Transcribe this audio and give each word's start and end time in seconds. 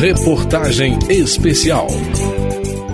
Reportagem 0.00 0.98
Especial. 1.10 1.86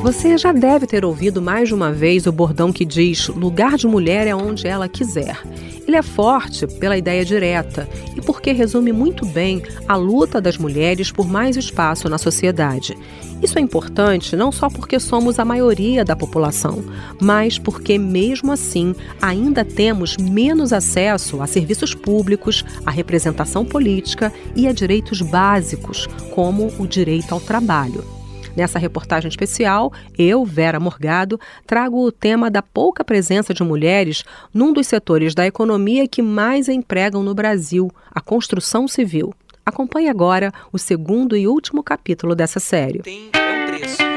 Você 0.07 0.39
já 0.39 0.53
deve 0.53 0.87
ter 0.87 1.05
ouvido 1.05 1.43
mais 1.43 1.67
de 1.67 1.75
uma 1.75 1.91
vez 1.91 2.29
o 2.29 2.33
bordão 2.33 2.73
que 2.73 2.85
diz: 2.85 3.27
lugar 3.27 3.77
de 3.77 3.89
mulher 3.89 4.29
é 4.29 4.37
onde 4.37 4.65
ela 4.65 4.89
quiser. 4.89 5.43
Ele 5.85 5.97
é 5.97 6.03
forte 6.03 6.65
pela 6.65 6.97
ideia 6.97 7.25
direta 7.25 7.89
e 8.17 8.21
porque 8.21 8.53
resume 8.53 8.93
muito 8.93 9.27
bem 9.27 9.65
a 9.89 9.97
luta 9.97 10.41
das 10.41 10.57
mulheres 10.57 11.11
por 11.11 11.27
mais 11.27 11.57
espaço 11.57 12.09
na 12.09 12.19
sociedade. 12.19 12.97
Isso 13.43 13.59
é 13.59 13.61
importante 13.61 14.37
não 14.37 14.53
só 14.53 14.69
porque 14.71 15.01
somos 15.01 15.41
a 15.41 15.45
maioria 15.45 16.05
da 16.05 16.15
população, 16.15 16.85
mas 17.21 17.59
porque, 17.59 17.99
mesmo 17.99 18.53
assim, 18.53 18.95
ainda 19.21 19.65
temos 19.65 20.17
menos 20.17 20.73
acesso 20.73 21.43
a 21.43 21.49
serviços 21.49 21.97
públicos, 21.97 22.65
a 22.87 22.93
representação 22.93 23.65
política 23.65 24.33
e 24.55 24.69
a 24.69 24.73
direitos 24.73 25.21
básicos, 25.21 26.07
como 26.31 26.73
o 26.79 26.87
direito 26.87 27.35
ao 27.35 27.41
trabalho. 27.41 28.16
Nessa 28.57 28.79
reportagem 28.79 29.29
especial, 29.29 29.93
eu, 30.19 30.45
Vera 30.45 30.81
Morgado, 30.81 31.39
trago 31.67 32.03
o 32.03 32.11
tema 32.11 32.51
da 32.51 32.63
pouca 32.63 33.05
presença 33.05 33.53
de 33.53 33.63
mulheres 33.63 34.25
num 34.53 34.73
dos 34.73 34.87
setores 34.87 35.35
da 35.35 35.47
economia 35.47 36.09
que 36.09 36.23
mais 36.23 36.67
empregam 36.69 37.23
no 37.23 37.35
Brasil, 37.35 37.91
a 38.11 38.21
construção 38.21 38.89
civil. 38.89 39.35
Acompanhe 39.65 40.09
agora 40.09 40.53
o 40.73 40.79
segundo 40.79 41.37
e 41.37 41.47
último 41.47 41.83
capítulo 41.83 42.35
dessa 42.35 42.59
série. 42.59 43.01
Tem 43.01 43.27
um 43.27 43.67
preço. 43.67 44.16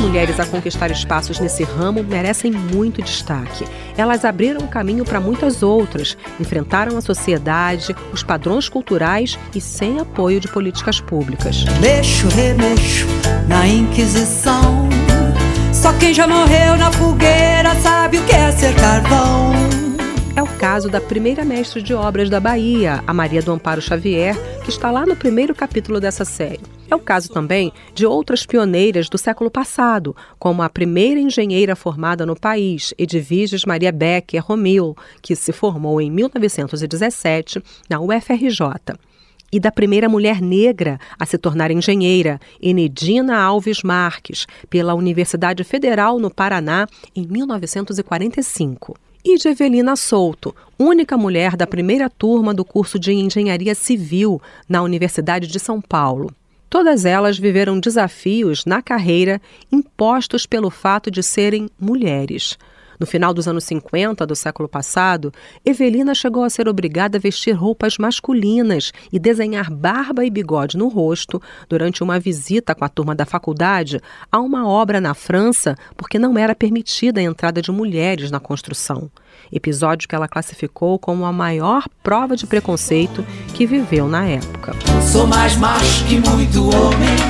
Mulheres 0.00 0.40
a 0.40 0.46
conquistar 0.46 0.90
espaços 0.90 1.38
nesse 1.38 1.62
ramo 1.62 2.02
merecem 2.02 2.50
muito 2.50 3.02
destaque. 3.02 3.66
Elas 3.96 4.24
abriram 4.24 4.66
caminho 4.66 5.04
para 5.04 5.20
muitas 5.20 5.62
outras, 5.62 6.16
enfrentaram 6.40 6.96
a 6.96 7.00
sociedade, 7.00 7.94
os 8.12 8.22
padrões 8.22 8.68
culturais 8.68 9.38
e 9.54 9.60
sem 9.60 10.00
apoio 10.00 10.40
de 10.40 10.48
políticas 10.48 11.00
públicas. 11.00 11.64
Mexo, 11.80 12.28
remexo 12.28 13.06
na 13.46 13.68
Inquisição. 13.68 14.88
Só 15.72 15.92
quem 15.94 16.12
já 16.12 16.26
morreu 16.26 16.76
na 16.76 16.90
fogueira 16.90 17.74
sabe 17.76 17.89
caso 20.70 20.88
da 20.88 21.00
primeira 21.00 21.44
mestre 21.44 21.82
de 21.82 21.92
obras 21.92 22.30
da 22.30 22.38
Bahia, 22.38 23.02
a 23.04 23.12
Maria 23.12 23.42
do 23.42 23.50
Amparo 23.50 23.82
Xavier, 23.82 24.36
que 24.62 24.70
está 24.70 24.88
lá 24.88 25.04
no 25.04 25.16
primeiro 25.16 25.52
capítulo 25.52 25.98
dessa 25.98 26.24
série. 26.24 26.60
É 26.88 26.94
o 26.94 27.00
caso 27.00 27.28
também 27.28 27.72
de 27.92 28.06
outras 28.06 28.46
pioneiras 28.46 29.08
do 29.08 29.18
século 29.18 29.50
passado, 29.50 30.14
como 30.38 30.62
a 30.62 30.70
primeira 30.70 31.18
engenheira 31.18 31.74
formada 31.74 32.24
no 32.24 32.38
país, 32.38 32.94
Edviges 32.96 33.64
Maria 33.64 33.90
Becker 33.90 34.46
Romil, 34.46 34.96
que 35.20 35.34
se 35.34 35.50
formou 35.52 36.00
em 36.00 36.08
1917 36.08 37.60
na 37.88 37.98
UFRJ 37.98 38.94
e 39.52 39.58
da 39.58 39.72
primeira 39.72 40.08
mulher 40.08 40.40
negra 40.40 41.00
a 41.18 41.26
se 41.26 41.36
tornar 41.36 41.72
engenheira, 41.72 42.38
Enedina 42.62 43.40
Alves 43.40 43.82
Marques, 43.82 44.46
pela 44.68 44.94
Universidade 44.94 45.64
Federal 45.64 46.20
no 46.20 46.30
Paraná, 46.30 46.86
em 47.16 47.26
1945. 47.26 48.94
E 49.22 49.36
de 49.36 49.48
Evelina 49.48 49.96
Souto, 49.96 50.54
única 50.78 51.14
mulher 51.14 51.54
da 51.54 51.66
primeira 51.66 52.08
turma 52.08 52.54
do 52.54 52.64
curso 52.64 52.98
de 52.98 53.12
Engenharia 53.12 53.74
Civil 53.74 54.40
na 54.66 54.80
Universidade 54.80 55.46
de 55.46 55.60
São 55.60 55.78
Paulo. 55.78 56.34
Todas 56.70 57.04
elas 57.04 57.38
viveram 57.38 57.78
desafios 57.78 58.64
na 58.64 58.80
carreira 58.80 59.40
impostos 59.70 60.46
pelo 60.46 60.70
fato 60.70 61.10
de 61.10 61.22
serem 61.22 61.68
mulheres. 61.78 62.56
No 63.00 63.06
final 63.06 63.32
dos 63.32 63.48
anos 63.48 63.64
50 63.64 64.26
do 64.26 64.36
século 64.36 64.68
passado, 64.68 65.32
Evelina 65.64 66.14
chegou 66.14 66.44
a 66.44 66.50
ser 66.50 66.68
obrigada 66.68 67.16
a 67.16 67.20
vestir 67.20 67.52
roupas 67.52 67.96
masculinas 67.96 68.92
e 69.10 69.18
desenhar 69.18 69.70
barba 69.70 70.22
e 70.22 70.28
bigode 70.28 70.76
no 70.76 70.86
rosto 70.88 71.40
durante 71.66 72.02
uma 72.02 72.20
visita 72.20 72.74
com 72.74 72.84
a 72.84 72.90
turma 72.90 73.14
da 73.14 73.24
faculdade 73.24 73.98
a 74.30 74.38
uma 74.38 74.68
obra 74.68 75.00
na 75.00 75.14
França, 75.14 75.74
porque 75.96 76.18
não 76.18 76.36
era 76.36 76.54
permitida 76.54 77.20
a 77.20 77.22
entrada 77.22 77.62
de 77.62 77.72
mulheres 77.72 78.30
na 78.30 78.38
construção. 78.38 79.10
Episódio 79.50 80.06
que 80.06 80.14
ela 80.14 80.28
classificou 80.28 80.98
como 80.98 81.24
a 81.24 81.32
maior 81.32 81.84
prova 82.02 82.36
de 82.36 82.46
preconceito 82.46 83.24
que 83.54 83.64
viveu 83.64 84.08
na 84.08 84.26
época. 84.26 84.74
Sou 85.00 85.26
mais 85.26 85.56
macho 85.56 86.04
que 86.04 86.18
muito 86.18 86.64
homem. 86.68 87.29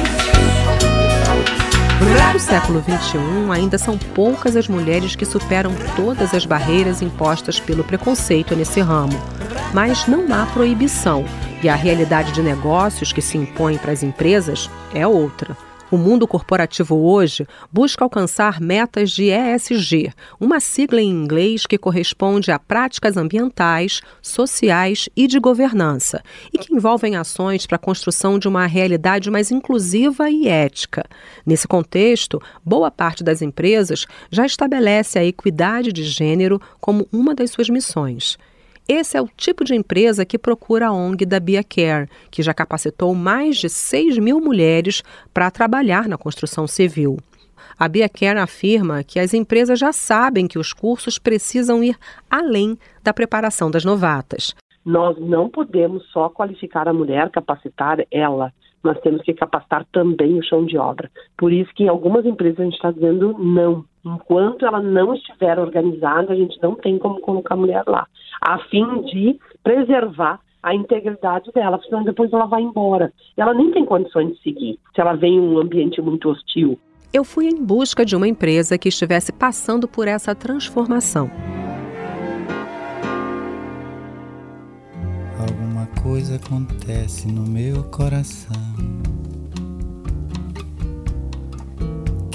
No 2.00 2.38
século 2.38 2.80
XXI, 2.80 3.18
ainda 3.52 3.76
são 3.76 3.98
poucas 3.98 4.56
as 4.56 4.66
mulheres 4.66 5.14
que 5.14 5.26
superam 5.26 5.72
todas 5.94 6.32
as 6.32 6.46
barreiras 6.46 7.02
impostas 7.02 7.60
pelo 7.60 7.84
preconceito 7.84 8.56
nesse 8.56 8.80
ramo. 8.80 9.20
Mas 9.74 10.06
não 10.06 10.32
há 10.32 10.46
proibição, 10.46 11.24
e 11.62 11.68
a 11.68 11.74
realidade 11.74 12.32
de 12.32 12.42
negócios 12.42 13.12
que 13.12 13.20
se 13.20 13.36
impõe 13.36 13.76
para 13.76 13.92
as 13.92 14.02
empresas 14.02 14.70
é 14.94 15.06
outra. 15.06 15.54
O 15.90 15.98
mundo 15.98 16.24
corporativo 16.24 16.94
hoje 16.94 17.44
busca 17.72 18.04
alcançar 18.04 18.60
metas 18.60 19.10
de 19.10 19.30
ESG, 19.30 20.12
uma 20.38 20.60
sigla 20.60 21.00
em 21.00 21.10
inglês 21.10 21.66
que 21.66 21.76
corresponde 21.76 22.52
a 22.52 22.60
práticas 22.60 23.16
ambientais, 23.16 24.00
sociais 24.22 25.08
e 25.16 25.26
de 25.26 25.40
governança, 25.40 26.22
e 26.52 26.58
que 26.58 26.72
envolvem 26.72 27.16
ações 27.16 27.66
para 27.66 27.74
a 27.74 27.80
construção 27.80 28.38
de 28.38 28.46
uma 28.46 28.66
realidade 28.66 29.28
mais 29.32 29.50
inclusiva 29.50 30.30
e 30.30 30.46
ética. 30.46 31.04
Nesse 31.44 31.66
contexto, 31.66 32.40
boa 32.64 32.92
parte 32.92 33.24
das 33.24 33.42
empresas 33.42 34.06
já 34.30 34.46
estabelece 34.46 35.18
a 35.18 35.24
equidade 35.24 35.92
de 35.92 36.04
gênero 36.04 36.62
como 36.80 37.08
uma 37.10 37.34
das 37.34 37.50
suas 37.50 37.68
missões. 37.68 38.38
Esse 38.92 39.16
é 39.16 39.22
o 39.22 39.28
tipo 39.28 39.62
de 39.62 39.72
empresa 39.72 40.26
que 40.26 40.36
procura 40.36 40.88
a 40.88 40.92
ONG 40.92 41.24
da 41.24 41.38
Bia 41.38 41.62
Care, 41.62 42.08
que 42.28 42.42
já 42.42 42.52
capacitou 42.52 43.14
mais 43.14 43.56
de 43.56 43.68
6 43.68 44.18
mil 44.18 44.40
mulheres 44.40 45.04
para 45.32 45.48
trabalhar 45.48 46.08
na 46.08 46.18
construção 46.18 46.66
civil. 46.66 47.16
A 47.78 47.86
Bia 47.86 48.08
Care 48.08 48.40
afirma 48.40 49.04
que 49.04 49.20
as 49.20 49.32
empresas 49.32 49.78
já 49.78 49.92
sabem 49.92 50.48
que 50.48 50.58
os 50.58 50.72
cursos 50.72 51.20
precisam 51.20 51.84
ir 51.84 51.96
além 52.28 52.76
da 53.00 53.14
preparação 53.14 53.70
das 53.70 53.84
novatas. 53.84 54.56
Nós 54.84 55.16
não 55.20 55.48
podemos 55.48 56.04
só 56.10 56.28
qualificar 56.28 56.88
a 56.88 56.92
mulher, 56.92 57.30
capacitar 57.30 57.98
ela. 58.10 58.52
Nós 58.82 58.98
temos 59.02 59.22
que 59.22 59.34
capacitar 59.34 59.86
também 59.92 60.36
o 60.36 60.42
chão 60.42 60.66
de 60.66 60.76
obra. 60.76 61.08
Por 61.38 61.52
isso 61.52 61.70
que 61.76 61.84
em 61.84 61.88
algumas 61.88 62.26
empresas 62.26 62.58
a 62.58 62.64
gente 62.64 62.74
está 62.74 62.90
dizendo 62.90 63.38
não. 63.38 63.84
Enquanto 64.04 64.64
ela 64.64 64.80
não 64.80 65.14
estiver 65.14 65.58
organizada, 65.58 66.32
a 66.32 66.36
gente 66.36 66.58
não 66.62 66.74
tem 66.74 66.98
como 66.98 67.20
colocar 67.20 67.54
a 67.54 67.58
mulher 67.58 67.84
lá, 67.86 68.06
a 68.40 68.58
fim 68.70 69.02
de 69.02 69.38
preservar 69.62 70.40
a 70.62 70.74
integridade 70.74 71.50
dela, 71.52 71.80
senão 71.84 72.04
depois 72.04 72.32
ela 72.32 72.46
vai 72.46 72.62
embora. 72.62 73.12
Ela 73.36 73.54
nem 73.54 73.70
tem 73.72 73.84
condições 73.84 74.34
de 74.34 74.42
seguir 74.42 74.78
se 74.94 75.00
ela 75.00 75.14
vem 75.14 75.36
em 75.36 75.40
um 75.40 75.58
ambiente 75.58 76.00
muito 76.00 76.28
hostil. 76.30 76.78
Eu 77.12 77.24
fui 77.24 77.48
em 77.48 77.64
busca 77.64 78.04
de 78.04 78.14
uma 78.14 78.28
empresa 78.28 78.78
que 78.78 78.88
estivesse 78.88 79.32
passando 79.32 79.88
por 79.88 80.06
essa 80.06 80.34
transformação. 80.34 81.30
Alguma 85.38 85.86
coisa 86.02 86.36
acontece 86.36 87.26
no 87.26 87.42
meu 87.42 87.82
coração. 87.84 89.19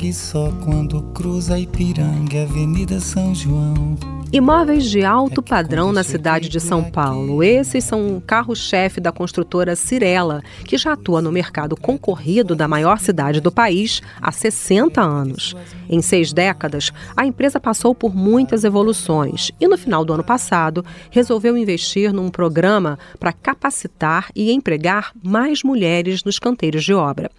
Que 0.06 0.14
só 0.14 0.52
quando 0.64 1.02
cruza 1.16 1.58
Ipiranga, 1.58 2.44
Avenida 2.44 3.00
São 3.00 3.34
João. 3.34 3.98
Imóveis 4.32 4.84
de 4.84 5.04
alto 5.04 5.42
é 5.42 5.50
padrão 5.50 5.92
na 5.92 6.04
cidade 6.04 6.48
de 6.48 6.60
São 6.60 6.84
Paulo. 6.84 7.42
Esses 7.42 7.84
são 7.84 8.18
o 8.18 8.22
carro-chefe 8.22 9.02
da 9.02 9.12
construtora 9.12 9.76
Cirela, 9.76 10.44
que 10.64 10.78
já 10.78 10.94
atua 10.94 11.24
no 11.24 11.32
mercado 11.32 11.76
concorrido 11.76 12.56
da 12.56 12.68
maior 12.68 13.00
cidade 13.00 13.42
do 13.42 13.52
país 13.52 14.00
há 14.22 14.32
60 14.32 15.02
anos. 15.02 15.56
Em 15.90 16.04
seis 16.04 16.32
décadas, 16.32 16.92
a 17.18 17.26
empresa 17.26 17.60
passou 17.60 17.96
por 17.96 18.16
muitas 18.16 18.64
evoluções 18.64 19.52
e, 19.60 19.68
no 19.68 19.78
final 19.78 20.06
do 20.06 20.14
ano 20.14 20.24
passado, 20.24 20.86
resolveu 21.10 21.58
investir 21.58 22.14
num 22.14 22.30
programa 22.30 23.00
para 23.20 23.34
capacitar 23.34 24.30
e 24.36 24.52
empregar 24.52 25.14
mais 25.24 25.64
mulheres 25.64 26.24
nos 26.24 26.38
canteiros 26.38 26.84
de 26.84 26.94
obra. 26.94 27.32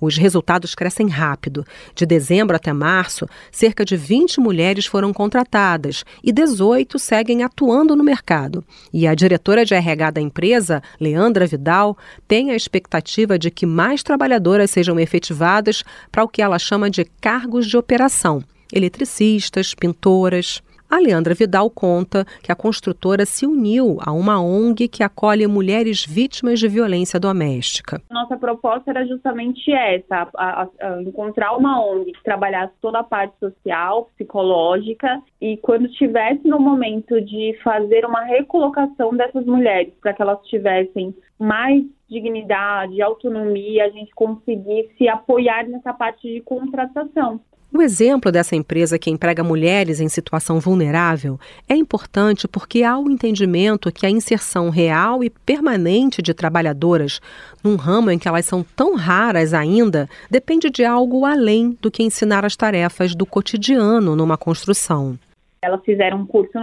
Os 0.00 0.16
resultados 0.16 0.74
crescem 0.74 1.08
rápido. 1.08 1.64
De 1.94 2.06
dezembro 2.06 2.56
até 2.56 2.72
março, 2.72 3.28
cerca 3.52 3.84
de 3.84 3.96
20 3.96 4.40
mulheres 4.40 4.86
foram 4.86 5.12
contratadas 5.12 6.04
e 6.24 6.32
18 6.32 6.98
seguem 6.98 7.42
atuando 7.42 7.94
no 7.94 8.02
mercado. 8.02 8.64
E 8.92 9.06
a 9.06 9.14
diretora 9.14 9.64
de 9.64 9.74
RH 9.74 10.10
da 10.12 10.20
empresa, 10.20 10.82
Leandra 10.98 11.46
Vidal, 11.46 11.96
tem 12.26 12.50
a 12.50 12.56
expectativa 12.56 13.38
de 13.38 13.50
que 13.50 13.66
mais 13.66 14.02
trabalhadoras 14.02 14.70
sejam 14.70 14.98
efetivadas 14.98 15.84
para 16.10 16.24
o 16.24 16.28
que 16.28 16.40
ela 16.40 16.58
chama 16.58 16.88
de 16.88 17.04
cargos 17.20 17.66
de 17.66 17.76
operação: 17.76 18.42
eletricistas, 18.72 19.74
pintoras. 19.74 20.62
A 20.90 20.98
Leandra 20.98 21.34
Vidal 21.34 21.70
conta 21.70 22.24
que 22.42 22.50
a 22.50 22.56
construtora 22.56 23.24
se 23.24 23.46
uniu 23.46 23.98
a 24.04 24.10
uma 24.10 24.42
ONG 24.42 24.88
que 24.88 25.04
acolhe 25.04 25.46
mulheres 25.46 26.04
vítimas 26.04 26.58
de 26.58 26.66
violência 26.66 27.20
doméstica. 27.20 28.02
Nossa 28.10 28.36
proposta 28.36 28.90
era 28.90 29.06
justamente 29.06 29.70
essa: 29.72 30.28
a, 30.36 30.62
a, 30.62 30.68
a 30.80 31.02
encontrar 31.02 31.56
uma 31.56 31.80
ONG 31.80 32.10
que 32.10 32.24
trabalhasse 32.24 32.74
toda 32.80 32.98
a 32.98 33.04
parte 33.04 33.38
social, 33.38 34.10
psicológica, 34.16 35.22
e 35.40 35.56
quando 35.58 35.86
estivesse 35.86 36.48
no 36.48 36.58
momento 36.58 37.20
de 37.20 37.56
fazer 37.62 38.04
uma 38.04 38.24
recolocação 38.24 39.16
dessas 39.16 39.46
mulheres, 39.46 39.94
para 40.00 40.12
que 40.12 40.20
elas 40.20 40.44
tivessem 40.48 41.14
mais 41.38 41.84
dignidade, 42.08 43.00
autonomia, 43.00 43.84
a 43.84 43.90
gente 43.90 44.12
conseguisse 44.14 45.08
apoiar 45.08 45.68
nessa 45.68 45.94
parte 45.94 46.28
de 46.28 46.40
contratação. 46.40 47.40
O 47.72 47.80
exemplo 47.80 48.32
dessa 48.32 48.56
empresa 48.56 48.98
que 48.98 49.10
emprega 49.10 49.44
mulheres 49.44 50.00
em 50.00 50.08
situação 50.08 50.58
vulnerável 50.58 51.38
é 51.68 51.76
importante 51.76 52.48
porque 52.48 52.82
há 52.82 52.98
o 52.98 53.08
entendimento 53.08 53.92
que 53.92 54.04
a 54.04 54.10
inserção 54.10 54.70
real 54.70 55.22
e 55.22 55.30
permanente 55.30 56.20
de 56.20 56.34
trabalhadoras 56.34 57.20
num 57.62 57.76
ramo 57.76 58.10
em 58.10 58.18
que 58.18 58.26
elas 58.26 58.44
são 58.44 58.64
tão 58.64 58.96
raras 58.96 59.54
ainda 59.54 60.08
depende 60.28 60.68
de 60.68 60.84
algo 60.84 61.24
além 61.24 61.78
do 61.80 61.92
que 61.92 62.02
ensinar 62.02 62.44
as 62.44 62.56
tarefas 62.56 63.14
do 63.14 63.24
cotidiano 63.24 64.16
numa 64.16 64.36
construção. 64.36 65.16
Elas 65.62 65.82
fizeram 65.84 66.18
um 66.18 66.26
curso 66.26 66.58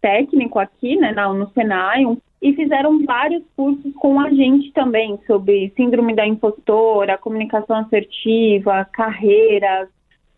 técnico 0.00 0.60
aqui, 0.60 0.94
né, 0.96 1.12
no 1.12 1.50
Senai, 1.50 2.04
e 2.40 2.52
fizeram 2.52 3.04
vários 3.04 3.42
cursos 3.56 3.92
com 3.94 4.20
a 4.20 4.30
gente 4.30 4.70
também 4.72 5.18
sobre 5.26 5.72
síndrome 5.74 6.14
da 6.14 6.26
impostora, 6.26 7.18
comunicação 7.18 7.76
assertiva, 7.78 8.86
carreiras, 8.92 9.88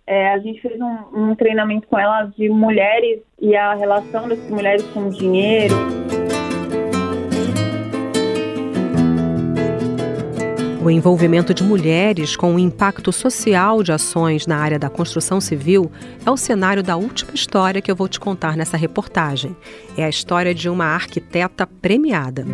é, 0.07 0.33
a 0.33 0.39
gente 0.39 0.61
fez 0.61 0.81
um, 0.81 1.31
um 1.31 1.35
treinamento 1.35 1.89
com 1.89 1.99
elas 1.99 2.33
de 2.37 2.49
mulheres 2.49 3.21
e 3.41 3.57
a 3.57 3.75
relação 3.75 4.29
das 4.29 4.39
mulheres 4.49 4.83
com 4.93 5.09
o 5.09 5.11
dinheiro. 5.11 5.75
O 10.81 10.91
envolvimento 10.91 11.53
de 11.53 11.65
mulheres 11.65 12.37
com 12.37 12.55
o 12.55 12.61
impacto 12.61 13.11
social 13.11 13.83
de 13.83 13.91
ações 13.91 14.47
na 14.47 14.57
área 14.57 14.79
da 14.79 14.89
construção 14.89 15.41
civil 15.41 15.91
é 16.25 16.31
o 16.31 16.37
cenário 16.37 16.81
da 16.81 16.97
última 16.97 17.35
história 17.35 17.83
que 17.83 17.91
eu 17.91 17.97
vou 17.97 18.07
te 18.07 18.21
contar 18.21 18.57
nessa 18.57 18.77
reportagem. 18.77 19.57
É 19.99 20.05
a 20.05 20.09
história 20.09 20.55
de 20.55 20.69
uma 20.69 20.85
arquiteta 20.85 21.67
premiada. 21.67 22.45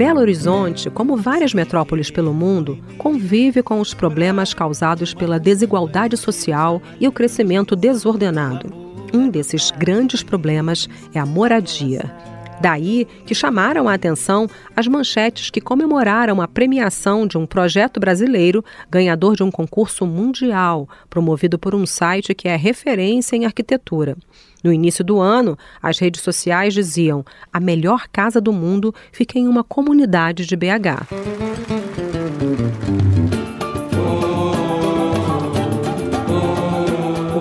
Belo 0.00 0.20
Horizonte, 0.20 0.88
como 0.88 1.14
várias 1.14 1.52
metrópoles 1.52 2.10
pelo 2.10 2.32
mundo, 2.32 2.78
convive 2.96 3.62
com 3.62 3.80
os 3.80 3.92
problemas 3.92 4.54
causados 4.54 5.12
pela 5.12 5.38
desigualdade 5.38 6.16
social 6.16 6.80
e 6.98 7.06
o 7.06 7.12
crescimento 7.12 7.76
desordenado. 7.76 8.72
Um 9.12 9.28
desses 9.28 9.70
grandes 9.70 10.22
problemas 10.22 10.88
é 11.12 11.18
a 11.18 11.26
moradia. 11.26 12.10
Daí 12.60 13.06
que 13.24 13.34
chamaram 13.34 13.88
a 13.88 13.94
atenção 13.94 14.46
as 14.76 14.86
manchetes 14.86 15.50
que 15.50 15.60
comemoraram 15.60 16.40
a 16.40 16.48
premiação 16.48 17.26
de 17.26 17.38
um 17.38 17.46
projeto 17.46 17.98
brasileiro 17.98 18.64
ganhador 18.90 19.34
de 19.34 19.42
um 19.42 19.50
concurso 19.50 20.06
mundial, 20.06 20.88
promovido 21.08 21.58
por 21.58 21.74
um 21.74 21.86
site 21.86 22.34
que 22.34 22.48
é 22.48 22.56
referência 22.56 23.36
em 23.36 23.46
arquitetura. 23.46 24.16
No 24.62 24.72
início 24.72 25.02
do 25.02 25.18
ano, 25.18 25.56
as 25.82 25.98
redes 25.98 26.20
sociais 26.20 26.74
diziam: 26.74 27.24
a 27.52 27.58
melhor 27.58 28.06
casa 28.12 28.40
do 28.40 28.52
mundo 28.52 28.94
fica 29.10 29.38
em 29.38 29.48
uma 29.48 29.64
comunidade 29.64 30.44
de 30.44 30.54
BH. 30.54 31.08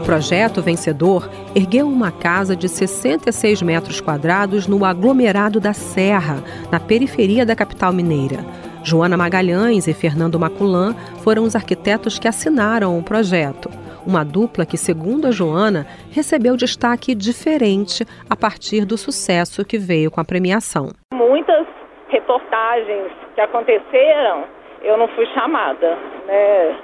Projeto 0.10 0.60
vencedor 0.60 1.30
ergueu 1.56 1.86
uma 1.86 2.12
casa 2.12 2.56
de 2.56 2.68
66 2.68 3.62
metros 3.62 4.02
quadrados 4.02 4.68
no 4.68 4.84
aglomerado 4.84 5.60
da 5.60 5.72
Serra, 5.72 6.38
na 6.72 6.80
periferia 6.80 7.46
da 7.46 7.56
capital 7.56 7.94
mineira. 7.94 8.38
Joana 8.84 9.16
Magalhães 9.16 9.88
e 9.88 9.94
Fernando 9.94 10.40
Maculan 10.40 10.96
foram 11.24 11.44
os 11.44 11.56
arquitetos 11.56 12.18
que 12.18 12.28
assinaram 12.28 12.98
o 12.98 13.04
projeto. 13.04 13.70
Uma 14.04 14.26
dupla 14.26 14.66
que, 14.66 14.78
segundo 14.78 15.28
a 15.28 15.32
Joana, 15.32 15.86
recebeu 16.10 16.58
destaque 16.58 17.14
diferente 17.14 18.04
a 18.28 18.36
partir 18.36 18.86
do 18.86 18.98
sucesso 18.98 19.64
que 19.64 19.78
veio 19.78 20.10
com 20.10 20.20
a 20.20 20.26
premiação. 20.26 20.90
Muitas 21.14 21.68
reportagens 22.08 23.12
que 23.36 23.42
aconteceram, 23.42 24.46
eu 24.82 24.98
não 24.98 25.08
fui 25.10 25.28
chamada. 25.36 25.96
Né? 26.26 26.78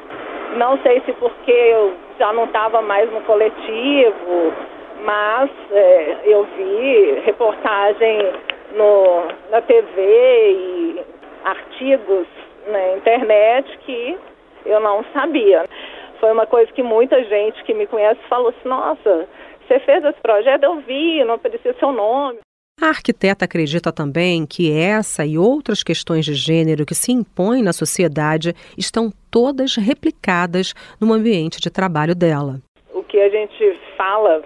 Não 0.60 0.78
sei 0.83 1.01
se 1.07 1.13
porque 1.13 1.50
eu 1.50 2.05
já 2.17 2.31
não 2.33 2.45
estava 2.45 2.81
mais 2.81 3.12
no 3.12 3.21
coletivo, 3.21 4.53
mas 5.03 5.50
é, 5.71 6.17
eu 6.23 6.47
vi 6.57 7.21
reportagem 7.25 8.33
no, 8.75 9.27
na 9.51 9.62
TV 9.62 10.51
e 10.51 11.03
artigos 11.44 12.27
na 12.67 12.97
internet 12.97 13.77
que 13.85 14.17
eu 14.65 14.79
não 14.79 15.06
sabia. 15.13 15.65
Foi 16.19 16.31
uma 16.31 16.45
coisa 16.45 16.71
que 16.71 16.81
muita 16.81 17.23
gente 17.23 17.63
que 17.63 17.73
me 17.73 17.85
conhece 17.85 18.19
falou 18.27 18.50
assim, 18.50 18.68
nossa, 18.68 19.27
você 19.68 19.79
fez 19.79 20.03
esse 20.03 20.19
projeto, 20.21 20.63
eu 20.63 20.79
vi, 20.81 21.23
não 21.23 21.35
aparecia 21.35 21.75
seu 21.79 21.91
nome. 21.91 22.39
A 22.81 22.88
arquiteta 22.88 23.45
acredita 23.45 23.91
também 23.91 24.45
que 24.45 24.71
essa 24.71 25.25
e 25.25 25.38
outras 25.38 25.81
questões 25.81 26.25
de 26.25 26.33
gênero 26.33 26.85
que 26.85 26.94
se 26.94 27.11
impõem 27.11 27.63
na 27.63 27.71
sociedade 27.71 28.53
estão 28.77 29.11
todas 29.35 29.75
replicadas 29.75 30.73
no 31.01 31.11
ambiente 31.11 31.59
de 31.59 31.69
trabalho 31.69 32.15
dela. 32.15 32.61
O 32.93 33.03
que 33.03 33.19
a 33.19 33.27
gente 33.27 33.77
fala 33.97 34.41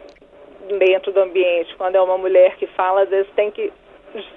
dentro 0.80 1.12
do 1.12 1.20
ambiente, 1.20 1.76
quando 1.78 1.94
é 1.94 2.02
uma 2.02 2.18
mulher 2.18 2.56
que 2.56 2.66
fala, 2.66 3.04
às 3.04 3.10
vezes 3.10 3.32
tem 3.36 3.52
que 3.52 3.72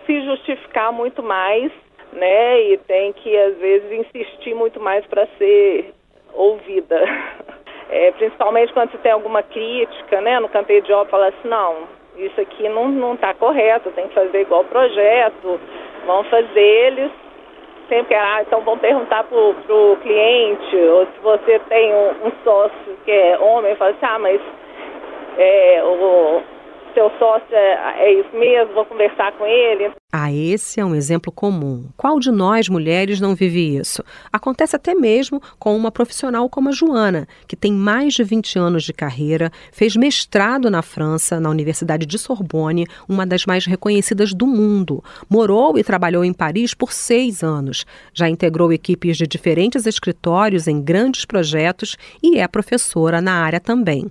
se 0.05 0.25
justificar 0.27 0.93
muito 0.93 1.23
mais, 1.23 1.73
né? 2.13 2.61
E 2.65 2.77
tem 2.77 3.15
que, 3.15 3.35
às 3.35 3.57
vezes, 3.57 3.91
insistir 3.93 4.55
muito 4.55 4.79
mais 4.79 5.07
para 5.07 5.27
ser 5.39 5.95
ouvida. 6.35 7.01
É, 7.95 8.11
principalmente 8.13 8.73
quando 8.73 8.91
você 8.91 8.97
tem 8.97 9.13
alguma 9.13 9.43
crítica, 9.43 10.19
né? 10.23 10.41
No 10.41 10.49
canteio 10.49 10.81
de 10.81 10.91
obra, 10.95 11.11
fala 11.11 11.29
assim, 11.29 11.47
não, 11.47 11.87
isso 12.17 12.41
aqui 12.41 12.67
não 12.67 13.13
está 13.13 13.35
correto, 13.35 13.91
tem 13.91 14.09
que 14.09 14.15
fazer 14.15 14.41
igual 14.41 14.65
projeto, 14.65 15.61
vão 16.07 16.25
fazer 16.25 16.59
eles 16.59 17.13
sempre, 17.93 18.15
ah, 18.15 18.41
então 18.41 18.63
vão 18.63 18.79
perguntar 18.79 19.25
para 19.25 19.37
o 19.37 19.97
cliente, 20.03 20.77
ou 20.77 21.05
se 21.05 21.21
você 21.23 21.59
tem 21.69 21.95
um, 21.95 22.27
um, 22.27 22.33
sócio 22.43 22.97
que 23.05 23.11
é 23.11 23.39
homem, 23.39 23.77
fala 23.77 23.91
assim, 23.91 24.07
ah, 24.07 24.19
mas 24.19 24.41
é, 25.37 25.83
o 25.85 26.43
seu 26.95 27.11
sócio 27.19 27.55
é, 27.55 28.05
é 28.05 28.21
isso 28.21 28.35
mesmo, 28.37 28.75
vou 28.75 28.85
conversar 28.85 29.33
com 29.33 29.47
ele. 29.47 29.91
Ah, 30.15 30.31
esse 30.31 30.79
é 30.79 30.85
um 30.85 30.95
exemplo 30.95 31.33
comum. 31.33 31.89
Qual 31.97 32.21
de 32.21 32.31
nós, 32.31 32.69
mulheres, 32.69 33.19
não 33.19 33.35
vive 33.35 33.77
isso? 33.77 34.05
Acontece 34.31 34.77
até 34.77 34.95
mesmo 34.95 35.41
com 35.59 35.75
uma 35.75 35.91
profissional 35.91 36.51
como 36.51 36.69
a 36.69 36.73
Joana, 36.73 37.27
que 37.49 37.57
tem 37.57 37.73
mais 37.73 38.13
de 38.13 38.23
20 38.23 38.59
anos 38.59 38.85
de 38.85 38.93
carreira, 38.93 39.51
fez 39.73 39.97
mestrado 39.97 40.71
na 40.71 40.83
França, 40.83 41.41
na 41.41 41.49
Universidade 41.49 42.05
de 42.05 42.19
Sorbonne, 42.19 42.87
uma 43.09 43.27
das 43.27 43.47
mais 43.47 43.65
reconhecidas 43.65 44.35
do 44.35 44.47
mundo. 44.47 45.03
Morou 45.31 45.79
e 45.79 45.85
trabalhou 45.85 46.25
em 46.25 46.33
Paris 46.35 46.75
por 46.75 46.93
seis 46.93 47.43
anos. 47.43 47.87
Já 48.13 48.29
integrou 48.29 48.71
equipes 48.71 49.17
de 49.17 49.27
diferentes 49.27 49.87
escritórios 49.87 50.69
em 50.69 50.83
grandes 50.83 51.25
projetos 51.25 51.97
e 52.23 52.39
é 52.39 52.47
professora 52.47 53.23
na 53.23 53.43
área 53.43 53.61
também. 53.61 54.07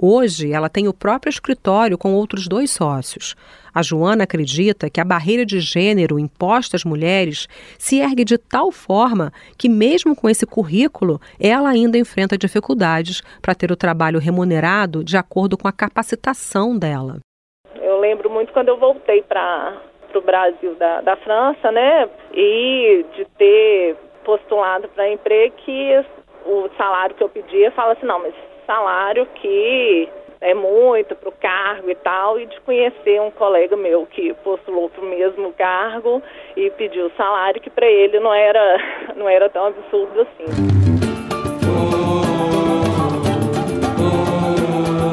Hoje, 0.00 0.52
ela 0.52 0.68
tem 0.68 0.86
o 0.86 0.94
próprio 0.94 1.28
escritório 1.28 1.98
com 1.98 2.14
outros 2.14 2.46
dois 2.46 2.70
sócios. 2.70 3.34
A 3.74 3.82
Joana 3.82 4.22
acredita 4.22 4.88
que 4.88 5.00
a 5.00 5.04
barreira 5.04 5.44
de 5.44 5.58
gênero 5.58 6.20
imposta 6.20 6.76
às 6.76 6.84
mulheres 6.84 7.48
se 7.76 7.98
ergue 7.98 8.24
de 8.24 8.38
tal 8.38 8.70
forma 8.70 9.32
que, 9.58 9.68
mesmo 9.68 10.14
com 10.14 10.30
esse 10.30 10.46
currículo, 10.46 11.20
ela 11.40 11.68
ainda 11.68 11.98
enfrenta 11.98 12.38
dificuldades 12.38 13.22
para 13.42 13.56
ter 13.56 13.72
o 13.72 13.76
trabalho 13.76 14.20
remunerado 14.20 15.02
de 15.02 15.16
acordo 15.16 15.58
com 15.58 15.66
a 15.66 15.72
capacitação 15.72 16.78
dela. 16.78 17.18
Eu 17.80 17.98
lembro 17.98 18.30
muito 18.30 18.52
quando 18.52 18.68
eu 18.68 18.78
voltei 18.78 19.22
para 19.22 19.82
o 20.14 20.20
Brasil 20.20 20.76
da, 20.76 21.00
da 21.00 21.16
França, 21.16 21.72
né? 21.72 22.08
E 22.32 23.04
de 23.16 23.24
ter 23.36 23.96
postulado 24.24 24.88
para 24.90 25.10
emprego 25.10 25.56
que 25.56 26.04
o 26.46 26.68
salário 26.76 27.16
que 27.16 27.22
eu 27.24 27.28
pedia 27.28 27.72
fala 27.72 27.94
assim, 27.94 28.06
não, 28.06 28.20
mas 28.20 28.34
salário 28.68 29.26
que 29.36 30.06
é 30.40 30.52
muito 30.54 31.16
para 31.16 31.28
o 31.30 31.32
cargo 31.32 31.90
e 31.90 31.94
tal, 31.96 32.38
e 32.38 32.46
de 32.46 32.60
conhecer 32.60 33.20
um 33.20 33.30
colega 33.30 33.76
meu 33.76 34.06
que 34.06 34.34
postulou 34.44 34.88
para 34.90 35.02
o 35.02 35.08
mesmo 35.08 35.52
cargo 35.54 36.22
e 36.54 36.70
pediu 36.70 37.10
salário 37.16 37.60
que 37.60 37.70
para 37.70 37.86
ele 37.86 38.20
não 38.20 38.32
era, 38.32 38.78
não 39.16 39.28
era 39.28 39.48
tão 39.48 39.66
absurdo 39.66 40.20
assim. 40.20 40.97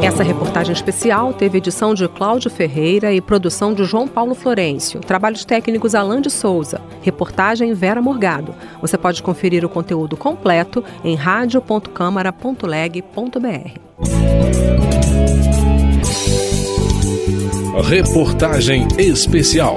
Essa 0.05 0.21
reportagem 0.21 0.71
especial 0.71 1.33
teve 1.33 1.57
edição 1.57 1.95
de 1.95 2.07
Cláudio 2.07 2.51
Ferreira 2.51 3.11
e 3.11 3.19
produção 3.19 3.73
de 3.73 3.83
João 3.83 4.07
Paulo 4.07 4.35
Florencio. 4.35 4.99
Trabalhos 4.99 5.43
técnicos 5.43 5.95
Alain 5.95 6.21
de 6.21 6.29
Souza. 6.29 6.79
Reportagem 7.01 7.73
Vera 7.73 8.03
Morgado. 8.03 8.53
Você 8.79 8.99
pode 8.99 9.23
conferir 9.23 9.65
o 9.65 9.69
conteúdo 9.69 10.15
completo 10.15 10.83
em 11.03 11.15
radio.câmara.leg.br. 11.15 13.79
Reportagem 17.83 18.87
especial. 18.99 19.75